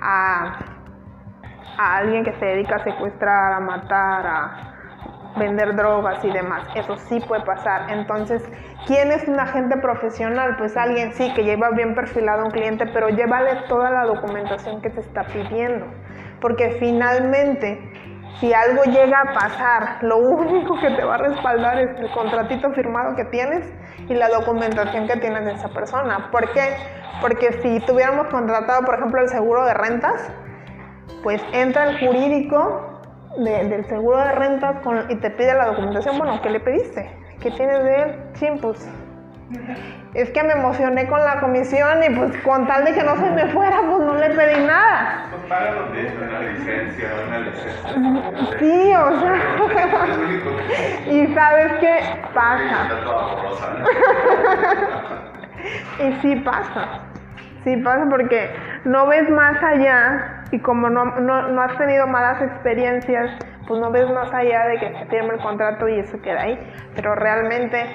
[0.00, 0.58] a,
[1.78, 4.72] a alguien que se dedica a secuestrar, a matar, a
[5.36, 6.64] vender drogas y demás.
[6.74, 7.90] Eso sí puede pasar.
[7.90, 8.42] Entonces,
[8.86, 10.56] ¿quién es un agente profesional?
[10.56, 14.80] Pues alguien sí que lleva bien perfilado a un cliente, pero llévale toda la documentación
[14.82, 15.86] que te está pidiendo.
[16.40, 17.80] Porque finalmente
[18.40, 22.72] si algo llega a pasar, lo único que te va a respaldar es el contratito
[22.72, 23.72] firmado que tienes
[24.08, 26.28] y la documentación que tienes de esa persona.
[26.30, 26.74] ¿Por qué?
[27.20, 30.32] Porque si tuviéramos contratado, por ejemplo, el seguro de rentas,
[31.22, 33.00] pues entra el jurídico
[33.38, 37.10] del seguro de rentas con, y te pide la documentación, bueno, ¿qué le pediste?
[37.40, 38.32] ¿Qué tienes de él?
[38.34, 38.86] Chimpus.
[40.14, 43.30] Es que me emocioné con la comisión y pues con tal de que no se
[43.30, 45.26] me fuera, pues no le pedí nada.
[45.30, 48.58] Pues paga lo es una licencia, una licencia.
[48.58, 49.32] Sí, o sea.
[51.12, 52.00] y sabes qué
[52.34, 52.88] pasa.
[55.98, 57.00] y sí pasa.
[57.64, 58.50] Sí pasa porque
[58.84, 63.30] no ves más allá y como no, no, no has tenido malas experiencias,
[63.66, 66.58] pues no ves más allá de que se firme el contrato y eso queda ahí.
[66.94, 67.86] Pero realmente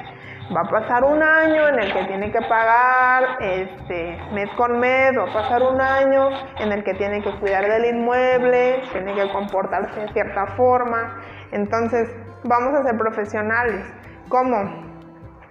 [0.56, 5.12] va a pasar un año en el que tiene que pagar este, mes con mes,
[5.18, 6.30] va a pasar un año
[6.60, 11.22] en el que tiene que cuidar del inmueble, tiene que comportarse de cierta forma.
[11.52, 12.10] Entonces,
[12.44, 13.86] vamos a ser profesionales.
[14.30, 14.88] ¿Cómo?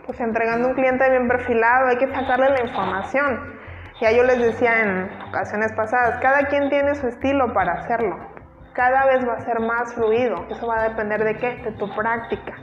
[0.07, 3.55] Pues entregando un cliente bien perfilado, hay que sacarle la información.
[4.01, 8.17] Ya yo les decía en ocasiones pasadas, cada quien tiene su estilo para hacerlo.
[8.75, 10.47] Cada vez va a ser más fluido.
[10.51, 11.57] Eso va a depender de qué?
[11.63, 12.55] De tu práctica.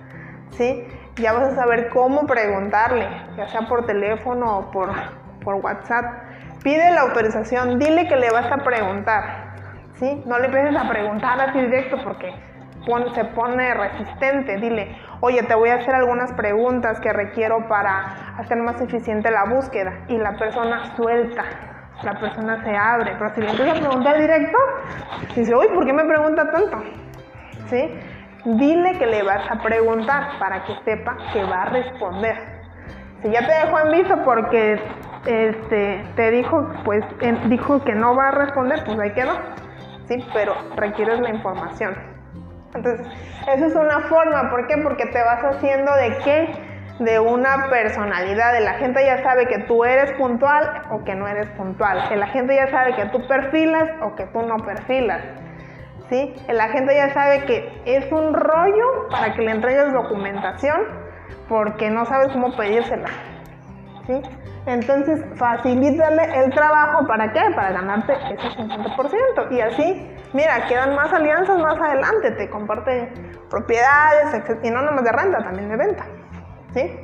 [0.57, 0.85] ¿Sí?
[1.15, 4.89] ya vas a saber cómo preguntarle, ya sea por teléfono o por,
[5.43, 6.05] por WhatsApp.
[6.63, 9.53] Pide la autorización, dile que le vas a preguntar,
[9.95, 10.23] ¿sí?
[10.25, 12.33] No le empieces a preguntar así directo porque
[13.13, 14.57] se pone resistente.
[14.57, 19.45] Dile, oye, te voy a hacer algunas preguntas que requiero para hacer más eficiente la
[19.45, 19.93] búsqueda.
[20.07, 21.43] Y la persona suelta,
[22.01, 23.13] la persona se abre.
[23.17, 24.57] Pero si le empiezas a preguntar directo,
[25.35, 26.83] dice, uy, ¿por qué me pregunta tanto?
[27.69, 27.89] ¿Sí?
[28.45, 32.35] Dile que le vas a preguntar para que sepa que va a responder.
[33.21, 34.81] Si ya te dejó en visto porque
[35.25, 37.05] este, te dijo, pues
[37.47, 39.33] dijo que no va a responder, pues ahí quedó.
[40.09, 41.95] Sí, pero requieres la información.
[42.75, 43.07] Entonces,
[43.47, 44.49] esa es una forma.
[44.49, 44.77] ¿Por qué?
[44.77, 46.49] Porque te vas haciendo de qué?
[46.99, 48.59] De una personalidad.
[48.61, 52.03] La gente ya sabe que tú eres puntual o que no eres puntual.
[52.13, 55.21] La gente ya sabe que tú perfilas o que tú no perfilas.
[56.13, 56.33] ¿Sí?
[56.47, 60.81] La gente ya sabe que es un rollo para que le entregues documentación
[61.49, 63.07] porque no sabes cómo pedírsela,
[64.05, 64.21] ¿sí?
[64.65, 67.41] Entonces, facilítale el trabajo, ¿para qué?
[67.53, 69.51] Para ganarte ese 50%.
[69.51, 73.11] Y así, mira, quedan más alianzas más adelante, te comparte
[73.49, 76.05] propiedades, y no nomás de renta, también de venta,
[76.73, 76.97] ¿sí?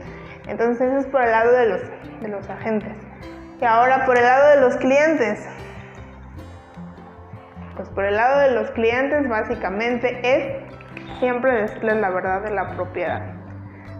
[0.48, 1.82] Entonces, es por el lado de los,
[2.22, 2.93] de los agentes.
[3.60, 5.45] Y ahora, por el lado de los clientes,
[7.80, 12.72] pues por el lado de los clientes básicamente es siempre decirles la verdad de la
[12.72, 13.22] propiedad.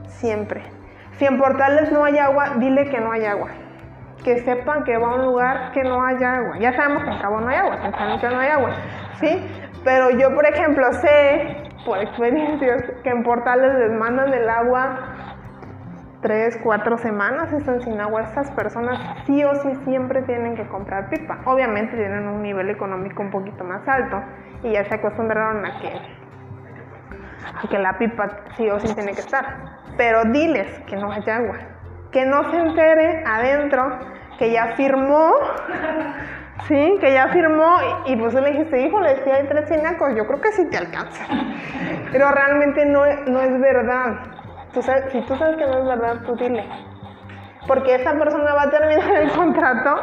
[0.06, 0.62] Siempre.
[1.14, 3.52] Si en portales no hay agua, dile que no hay agua.
[4.22, 6.58] Que sepan que va a un lugar que no haya agua.
[6.60, 7.78] Ya sabemos que en Cabo no hay agua,
[8.20, 8.72] que no hay agua.
[9.22, 9.48] ¿Sí?
[9.86, 15.19] Pero yo, por ejemplo, sé por experiencias que en portales les mandan el agua
[16.22, 21.10] tres, cuatro semanas están sin agua, estas personas sí o sí siempre tienen que comprar
[21.10, 21.40] pipa.
[21.46, 24.22] Obviamente tienen un nivel económico un poquito más alto
[24.64, 29.46] y ya se acostumbraron a que, que la pipa sí o sí tiene que estar.
[29.98, 31.58] Pero diles que no haya agua,
[32.12, 33.98] que no se entere adentro
[34.38, 35.34] que ya firmó,
[36.68, 40.42] sí, que ya firmó y, pues le dijiste, híjole, si hay tres cinacos, yo creo
[40.42, 41.26] que sí te alcanza.
[42.12, 44.39] Pero realmente no, no es verdad
[44.74, 46.64] si tú sabes que no es verdad, tú dile.
[47.68, 49.96] Porque esa persona va a terminar el contrato,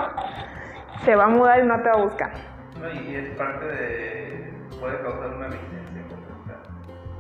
[1.05, 2.31] se va a mudar y no te va a buscar.
[2.81, 4.53] No, y es parte de.
[4.81, 6.03] puede causar una licencia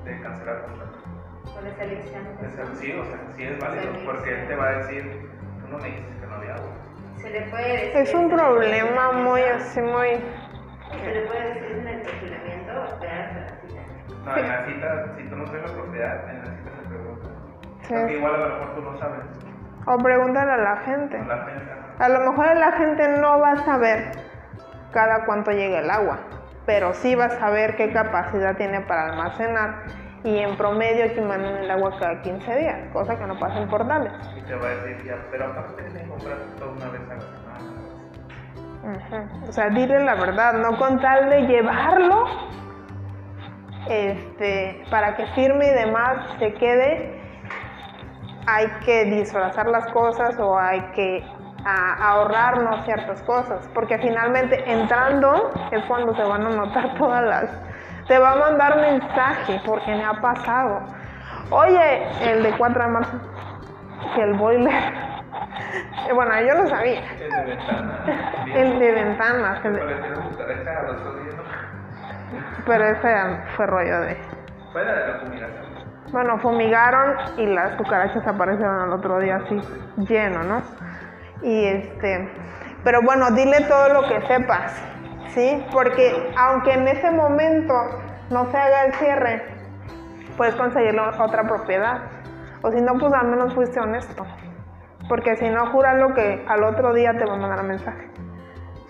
[0.04, 0.98] de cancelar contrato.
[1.58, 2.22] O de selección.
[2.74, 5.30] Sí, o sea, sí es válido, porque él te va a decir,
[5.60, 6.70] tú no me dices que no había agua.
[7.16, 7.96] Se le puede decir.
[7.96, 10.08] Es un problema muy así, muy.
[10.90, 13.82] Se le puede decir en el perfilamiento o esperar hasta la cita.
[14.24, 16.55] No, en la cita, si tú no tienes la propiedad, en la
[17.86, 19.20] cita igual a lo mejor tú no sabes.
[19.86, 21.24] O pregúntale a la gente.
[21.98, 24.12] A lo mejor la gente no va a saber
[24.92, 26.18] cada cuánto llega el agua,
[26.66, 29.84] pero sí va a saber qué capacidad tiene para almacenar
[30.24, 33.68] y en promedio aquí mandan el agua cada 15 días, cosa que no pasa en
[33.68, 34.12] portales.
[34.36, 37.20] Y te va a decir, ya, pero aparte que comprar todo una vez a la
[37.20, 37.86] semana.
[39.48, 42.24] O sea, dile la verdad, no con tal de llevarlo
[43.88, 47.15] este, para que firme y demás se quede
[48.46, 51.24] hay que disfrazar las cosas o hay que
[51.64, 57.50] ahorrarnos ciertas cosas, porque finalmente entrando es cuando se van a notar todas las...
[58.06, 60.80] Te va a mandar mensaje porque me ha pasado.
[61.50, 63.20] Oye, el de 4 de marzo,
[64.14, 64.72] que el boiler...
[66.14, 67.02] Bueno, yo lo sabía.
[68.54, 69.64] El de ventanas.
[69.64, 69.82] El de
[70.46, 70.96] ventanas.
[72.64, 74.16] Pero ese fue rollo de...
[74.74, 75.65] De la.
[76.16, 79.60] Bueno, fumigaron y las cucarachas aparecieron al otro día así,
[80.08, 80.62] lleno, ¿no?
[81.42, 82.32] Y este,
[82.82, 84.82] pero bueno, dile todo lo que sepas,
[85.34, 85.62] ¿sí?
[85.70, 87.74] Porque aunque en ese momento
[88.30, 89.42] no se haga el cierre,
[90.38, 92.00] puedes conseguir otra propiedad.
[92.62, 94.24] O si no, pues al menos fuiste honesto.
[95.10, 98.08] Porque si no, jura lo que al otro día te va a mandar mensaje.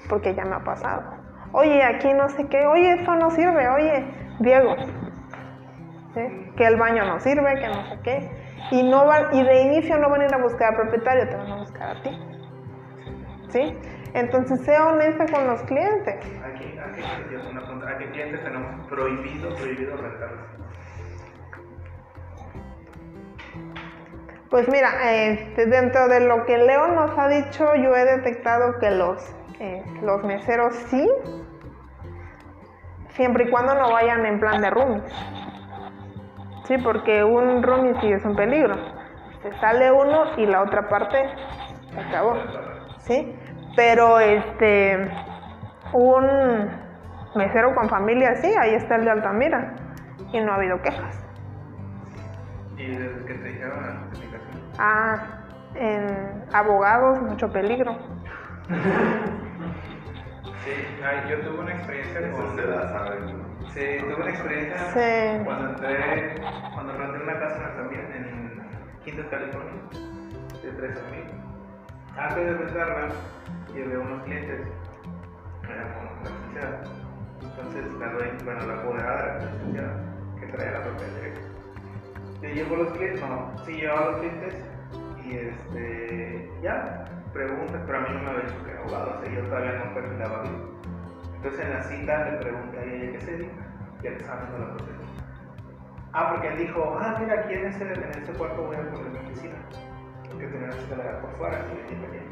[0.09, 1.03] Porque ya me ha pasado.
[1.51, 2.65] Oye, aquí no sé qué.
[2.67, 3.69] Oye, esto no sirve.
[3.69, 4.77] Oye, Diego.
[6.57, 8.31] Que el baño no sirve, que no sé qué.
[8.71, 11.37] Y, no van, y de inicio no van a ir a buscar al propietario, te
[11.37, 12.11] van a buscar a ti.
[13.51, 13.79] ¿Sí?
[14.15, 16.17] Entonces, sea honesta con los clientes.
[16.43, 20.47] Aquí, aquí, ¿A qué clientes tenemos prohibido, prohibido rentarlos?
[24.51, 28.91] Pues mira, este, dentro de lo que Leo nos ha dicho, yo he detectado que
[28.91, 31.09] los, eh, los meseros sí,
[33.11, 35.13] siempre y cuando no vayan en plan de roomies.
[36.67, 38.75] Sí, porque un roomie sí es un peligro.
[39.43, 41.29] Se sale uno y la otra parte
[41.93, 42.37] se acabó.
[42.99, 43.39] ¿Sí?
[43.77, 45.09] Pero este
[45.93, 46.27] un
[47.37, 49.77] mesero con familia sí, ahí está el de Altamira
[50.33, 51.25] y no ha habido quejas.
[52.77, 54.63] ¿Y desde que te dijeron la notificación?
[54.79, 55.15] Ah,
[55.75, 57.97] en abogados, mucho peligro.
[60.65, 60.73] sí,
[61.31, 63.46] yo tuve una experiencia con...
[63.77, 65.45] Sí, tuve una experiencia sí.
[65.45, 66.41] cuando entré,
[66.73, 69.83] cuando renté una casa también en Quinta, California,
[70.63, 71.35] de tres amigos.
[72.17, 73.09] Antes de rentarla,
[73.75, 74.61] llevé unos clientes,
[75.69, 76.85] era con la licenciada.
[77.43, 81.17] Entonces, la dueña, bueno, la apoderada, la licenciada, que traía la propiedad
[82.41, 84.55] yo llevo los clientes, no, sí llevaba los clientes
[85.23, 89.35] y este, ya, preguntas, pero a mí no me había dicho que abogado, o sea,
[89.35, 90.86] yo todavía no perfilaba bien.
[91.47, 93.67] Entonces en la cita le pregunté a ella qué se dedica,
[94.03, 95.09] ya le estaba haciendo la procedura.
[96.13, 99.11] Ah, porque él dijo, ah, mira, aquí en ese, en ese cuarto voy a poner
[99.13, 99.55] mi oficina,
[100.29, 102.27] porque tenía una escalera por fuera, y le dije,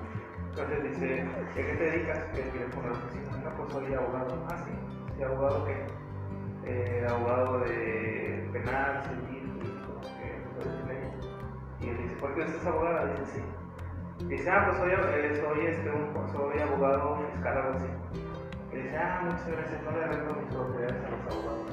[0.50, 2.18] entonces dice, ¿a qué te dedicas?
[2.34, 3.36] ¿Qué quieres poner la oficina?
[3.44, 4.46] No, pues soy abogado.
[4.50, 4.72] Ah, sí,
[5.16, 5.86] ¿y abogado qué?
[6.64, 9.60] Eh, abogado de penal, civil,
[11.80, 13.06] y él dice, ¿por qué usted es abogada?
[13.12, 14.26] Dice, sí.
[14.26, 18.23] Dice, ah, pues soy, eh, soy, este, un, soy abogado fiscal, algo así.
[18.74, 21.70] Y dice, ah, muchas gracias, no le arreglo mis propiedades a los abogados.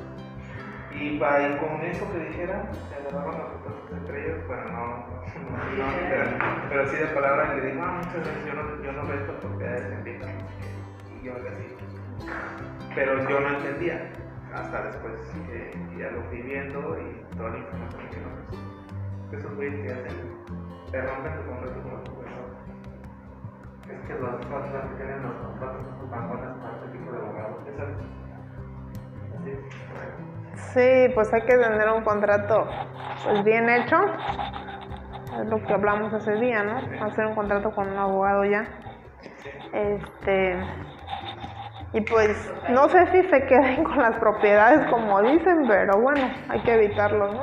[0.93, 4.87] Y, para, y con eso que dijera, se agarraron las fotos entre ellos, bueno, no,
[4.87, 5.01] no,
[5.77, 6.23] no pero,
[6.69, 9.91] pero, sí de palabra, le dijo, ah, muchas gracias, yo no, yo no resto propiedades
[9.91, 10.27] en vida.
[11.09, 11.75] Y yo así.
[12.93, 14.11] Pero yo no entendía,
[14.53, 15.13] hasta después
[15.97, 18.71] ya lo fui viendo y toda la información que nos
[19.31, 20.17] esos güeyes que hacen,
[20.91, 22.51] te rompen tu contrato con tu persona.
[23.87, 26.80] Es que las personas que tienen los contratos con este tipo
[27.17, 27.57] abogados.
[29.39, 29.57] Así,
[30.73, 32.67] Sí, pues hay que tener un contrato
[33.23, 33.97] pues bien hecho.
[35.39, 36.77] Es lo que hablamos ese día, ¿no?
[37.05, 38.67] Hacer un contrato con un abogado ya.
[39.73, 40.57] Este.
[41.93, 46.61] Y pues no sé si se queden con las propiedades como dicen, pero bueno, hay
[46.61, 47.41] que evitarlo, ¿no?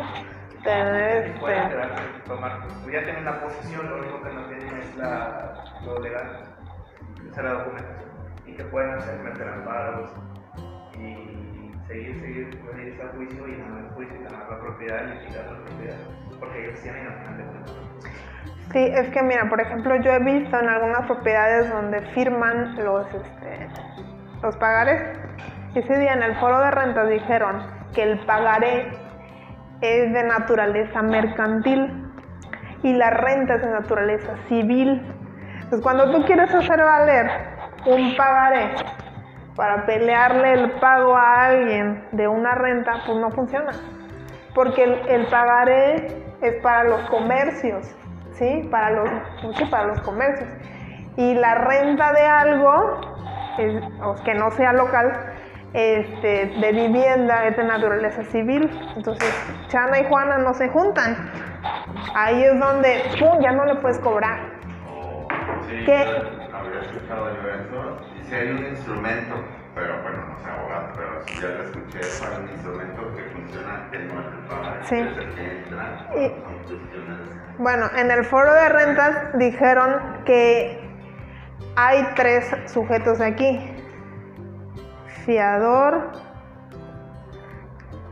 [0.63, 2.27] tener este...
[2.27, 6.57] tomar, pues ya tienen la posición, lo único que no tienen es la, lo legal,
[7.31, 8.09] es la documentación,
[8.49, 10.11] y que pueden hacer meter amparos
[10.95, 15.27] y seguir, seguir, irse al juicio y ganar el juicio y ganar la propiedad y
[15.27, 15.97] quitar la propiedad,
[16.39, 17.75] porque ellos tienen al final de cuentas.
[18.73, 23.07] Sí, es que mira, por ejemplo, yo he visto en algunas propiedades donde firman los,
[23.15, 23.69] este,
[24.43, 25.03] los pagares.
[25.75, 27.63] Ese día en el foro de rentas dijeron
[27.95, 28.91] que el pagaré
[29.81, 32.11] es de naturaleza mercantil
[32.83, 35.03] y la renta es de naturaleza civil.
[35.55, 38.71] Entonces, cuando tú quieres hacer valer un pagaré
[39.59, 43.73] para pelearle el pago a alguien de una renta, pues no funciona.
[44.55, 46.07] Porque el, pagaré
[46.41, 47.93] es para los comercios,
[48.33, 48.69] ¿sí?
[48.71, 49.11] Para los,
[49.57, 50.49] sí, para los comercios.
[51.17, 53.01] Y la renta de algo,
[54.25, 55.13] que no sea local,
[55.73, 58.71] este, de vivienda es de naturaleza civil.
[58.97, 59.29] Entonces,
[59.67, 61.17] Chana y Juana no se juntan.
[62.15, 64.39] Ahí es donde, ¡pum!, ya no le puedes cobrar.
[64.89, 65.27] Oh,
[66.79, 67.97] Había escuchado eso.
[68.21, 69.35] Y si hay un instrumento,
[69.75, 73.89] pero bueno, no sé abogado, pero si ya lo escuché, para un instrumento que funciona
[74.83, 74.97] sí.
[75.35, 76.33] que entra, y,
[77.59, 80.81] Bueno, en el foro de rentas dijeron que
[81.77, 83.75] hay tres sujetos aquí.
[85.25, 86.13] Fiador,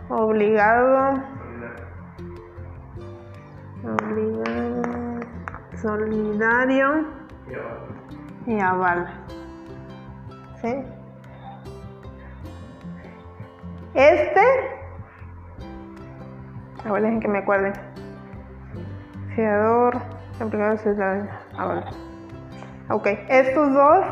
[0.08, 1.22] obligado,
[3.84, 5.20] obligado,
[5.80, 7.06] solidario
[8.46, 9.08] y aval.
[10.60, 10.74] ¿Sí?
[13.94, 14.40] Este,
[16.84, 17.72] a ver, dejen que me acuerden.
[19.34, 19.96] Fiador,
[20.40, 21.28] obligado, solidario,
[21.58, 21.84] aval.
[22.90, 24.06] Ok, estos dos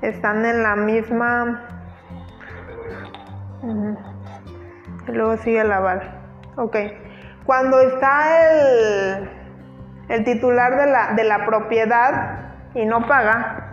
[0.00, 1.68] están en la misma
[5.08, 6.02] Y luego sigue el aval.
[6.56, 6.76] Ok.
[7.44, 9.30] Cuando está el,
[10.08, 12.41] el titular de la, de la propiedad
[12.74, 13.72] y no paga,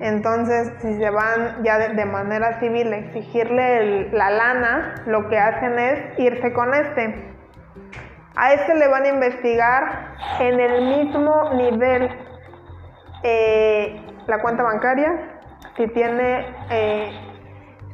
[0.00, 5.78] entonces, si se van ya de, manera civil a exigirle la lana, lo que hacen
[5.78, 7.32] es irse con este.
[8.36, 12.10] A este le van a investigar en el mismo nivel
[13.22, 15.40] eh, la cuenta bancaria.
[15.76, 17.12] Si tiene, eh,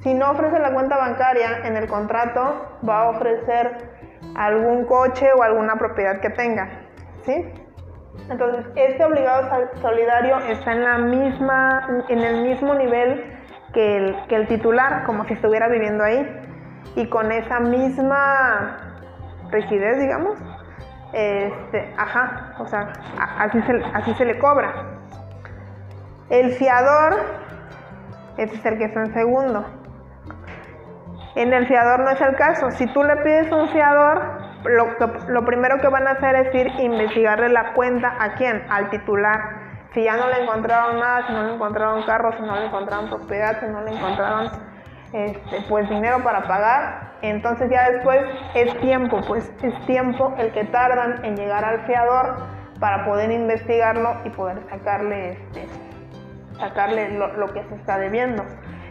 [0.03, 3.91] si no ofrece la cuenta bancaria en el contrato, va a ofrecer
[4.37, 6.69] algún coche o alguna propiedad que tenga,
[7.25, 7.53] ¿sí?
[8.29, 9.49] Entonces, este obligado
[9.81, 13.25] solidario está en, la misma, en el mismo nivel
[13.73, 16.27] que el, que el titular, como si estuviera viviendo ahí,
[16.97, 18.77] y con esa misma
[19.51, 20.39] rigidez, digamos,
[21.13, 22.93] este, ajá, o sea,
[23.39, 24.73] así se, así se le cobra.
[26.29, 27.17] El fiador,
[28.37, 29.65] ese es el que está en segundo.
[31.35, 32.71] En el fiador no es el caso.
[32.73, 37.49] Si tú le pides un fiador, lo, primero que van a hacer es ir investigarle
[37.49, 39.41] la cuenta a quién, al titular.
[39.95, 43.09] Si ya no le encontraron nada, si no le encontraron carro, si no le encontraron
[43.09, 44.51] propiedad, si no le encontraron
[45.13, 48.21] este, pues dinero para pagar, entonces ya después
[48.55, 52.37] es tiempo, pues es tiempo el que tardan en llegar al fiador
[52.79, 55.67] para poder investigarlo y poder sacarle, este,
[56.59, 58.45] sacarle lo que se está debiendo.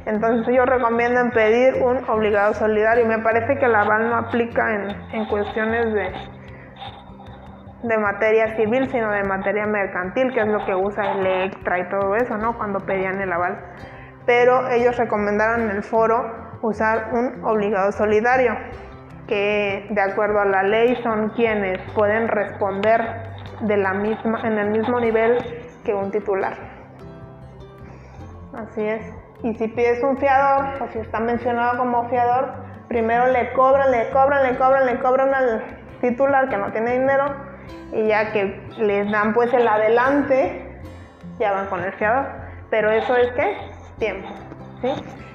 [0.05, 3.05] Entonces yo recomiendo pedir un obligado solidario.
[3.05, 6.11] Me parece que la aval no aplica en, cuestiones de,
[7.83, 12.15] de materia civil, sino de materia mercantil, que es lo que usa Electra y todo
[12.15, 12.57] eso, ¿no?
[12.57, 13.59] Cuando pedían el aval.
[14.25, 18.55] Pero ellos recomendaron en el foro usar un obligado solidario,
[19.27, 23.01] que de acuerdo a la ley son quienes pueden responder
[23.61, 25.37] de la misma, en el mismo nivel
[25.83, 26.53] que un titular.
[28.53, 29.28] Así es.
[29.43, 32.51] Y si pides un fiador, o si está mencionado como fiador,
[32.89, 35.63] primero le cobran, le cobran, le cobran, le cobran al
[36.01, 37.25] titular que no tiene dinero
[37.93, 40.81] y ya que les dan pues el adelante,
[41.39, 42.25] ya van con el fiador.
[42.69, 43.57] Pero eso es que
[43.97, 44.27] tiempo,
[44.81, 44.91] ¿sí?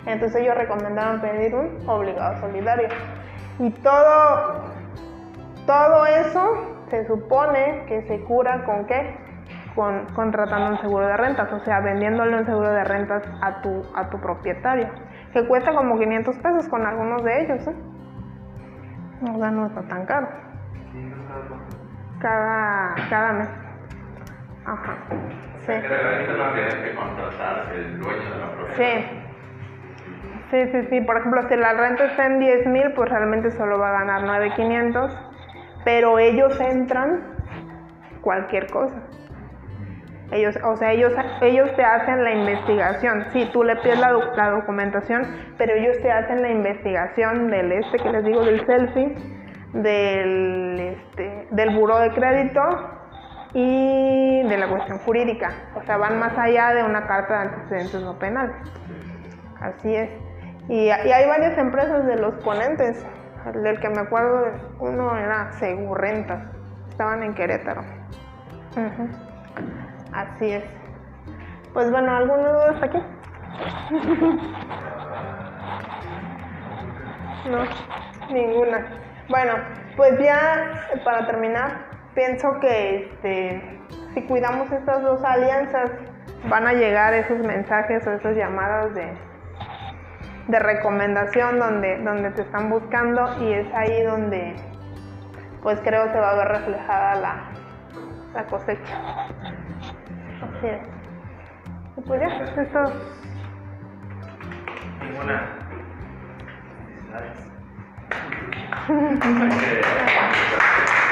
[0.07, 2.89] Entonces ellos recomendaron pedir un obligado solidario.
[3.59, 4.65] Y todo,
[5.67, 9.24] todo eso se supone que se cura con qué?
[9.75, 13.83] Con, contratando un seguro de rentas, o sea, vendiéndole un seguro de rentas a tu,
[13.95, 14.89] a tu propietario,
[15.33, 17.75] que cuesta como 500 pesos con algunos de ellos, ¿eh?
[19.23, 20.29] O sea, no está tan caro.
[22.21, 23.49] Cada, cada mes.
[24.67, 24.97] Ajá.
[25.67, 25.73] Sí.
[28.77, 29.21] Sí.
[30.51, 31.01] Sí, sí, sí.
[31.01, 34.23] Por ejemplo, si la renta está en 10 mil, pues realmente solo va a ganar
[34.23, 35.19] 9,500.
[35.85, 37.23] Pero ellos entran
[38.21, 39.03] cualquier cosa.
[40.31, 41.13] Ellos, o sea, ellos,
[41.43, 43.27] ellos te hacen la investigación.
[43.33, 45.27] Sí, tú le pides la, la, documentación,
[45.59, 49.17] pero ellos te hacen la investigación del este que les digo, del selfie,
[49.75, 52.61] del, este, del buró de crédito
[53.53, 55.53] y de la cuestión jurídica.
[55.77, 58.57] O sea, van más allá de una carta de antecedentes no penales.
[59.61, 60.11] Así es.
[60.69, 63.05] Y, y hay varias empresas de los ponentes.
[63.63, 64.47] Del que me acuerdo,
[64.79, 66.43] uno era Segurrentas.
[66.89, 67.83] Estaban en Querétaro.
[70.15, 70.65] Así es.
[71.73, 72.99] Pues bueno, ¿alguna duda hasta aquí?
[77.51, 77.65] no,
[78.33, 78.87] ninguna.
[79.29, 79.55] Bueno,
[79.97, 80.71] pues ya
[81.05, 83.81] para terminar, pienso que este,
[84.15, 85.91] si cuidamos estas dos alianzas,
[86.49, 89.13] van a llegar esos mensajes o esas llamadas de,
[90.47, 94.55] de recomendación donde, donde te están buscando y es ahí donde
[95.63, 97.51] pues creo se va a ver reflejada la,
[98.35, 99.34] la cosecha.
[100.65, 100.81] Así es.
[101.99, 102.29] Y pues ya,
[102.63, 102.81] eso.
[105.03, 105.37] Ninguna.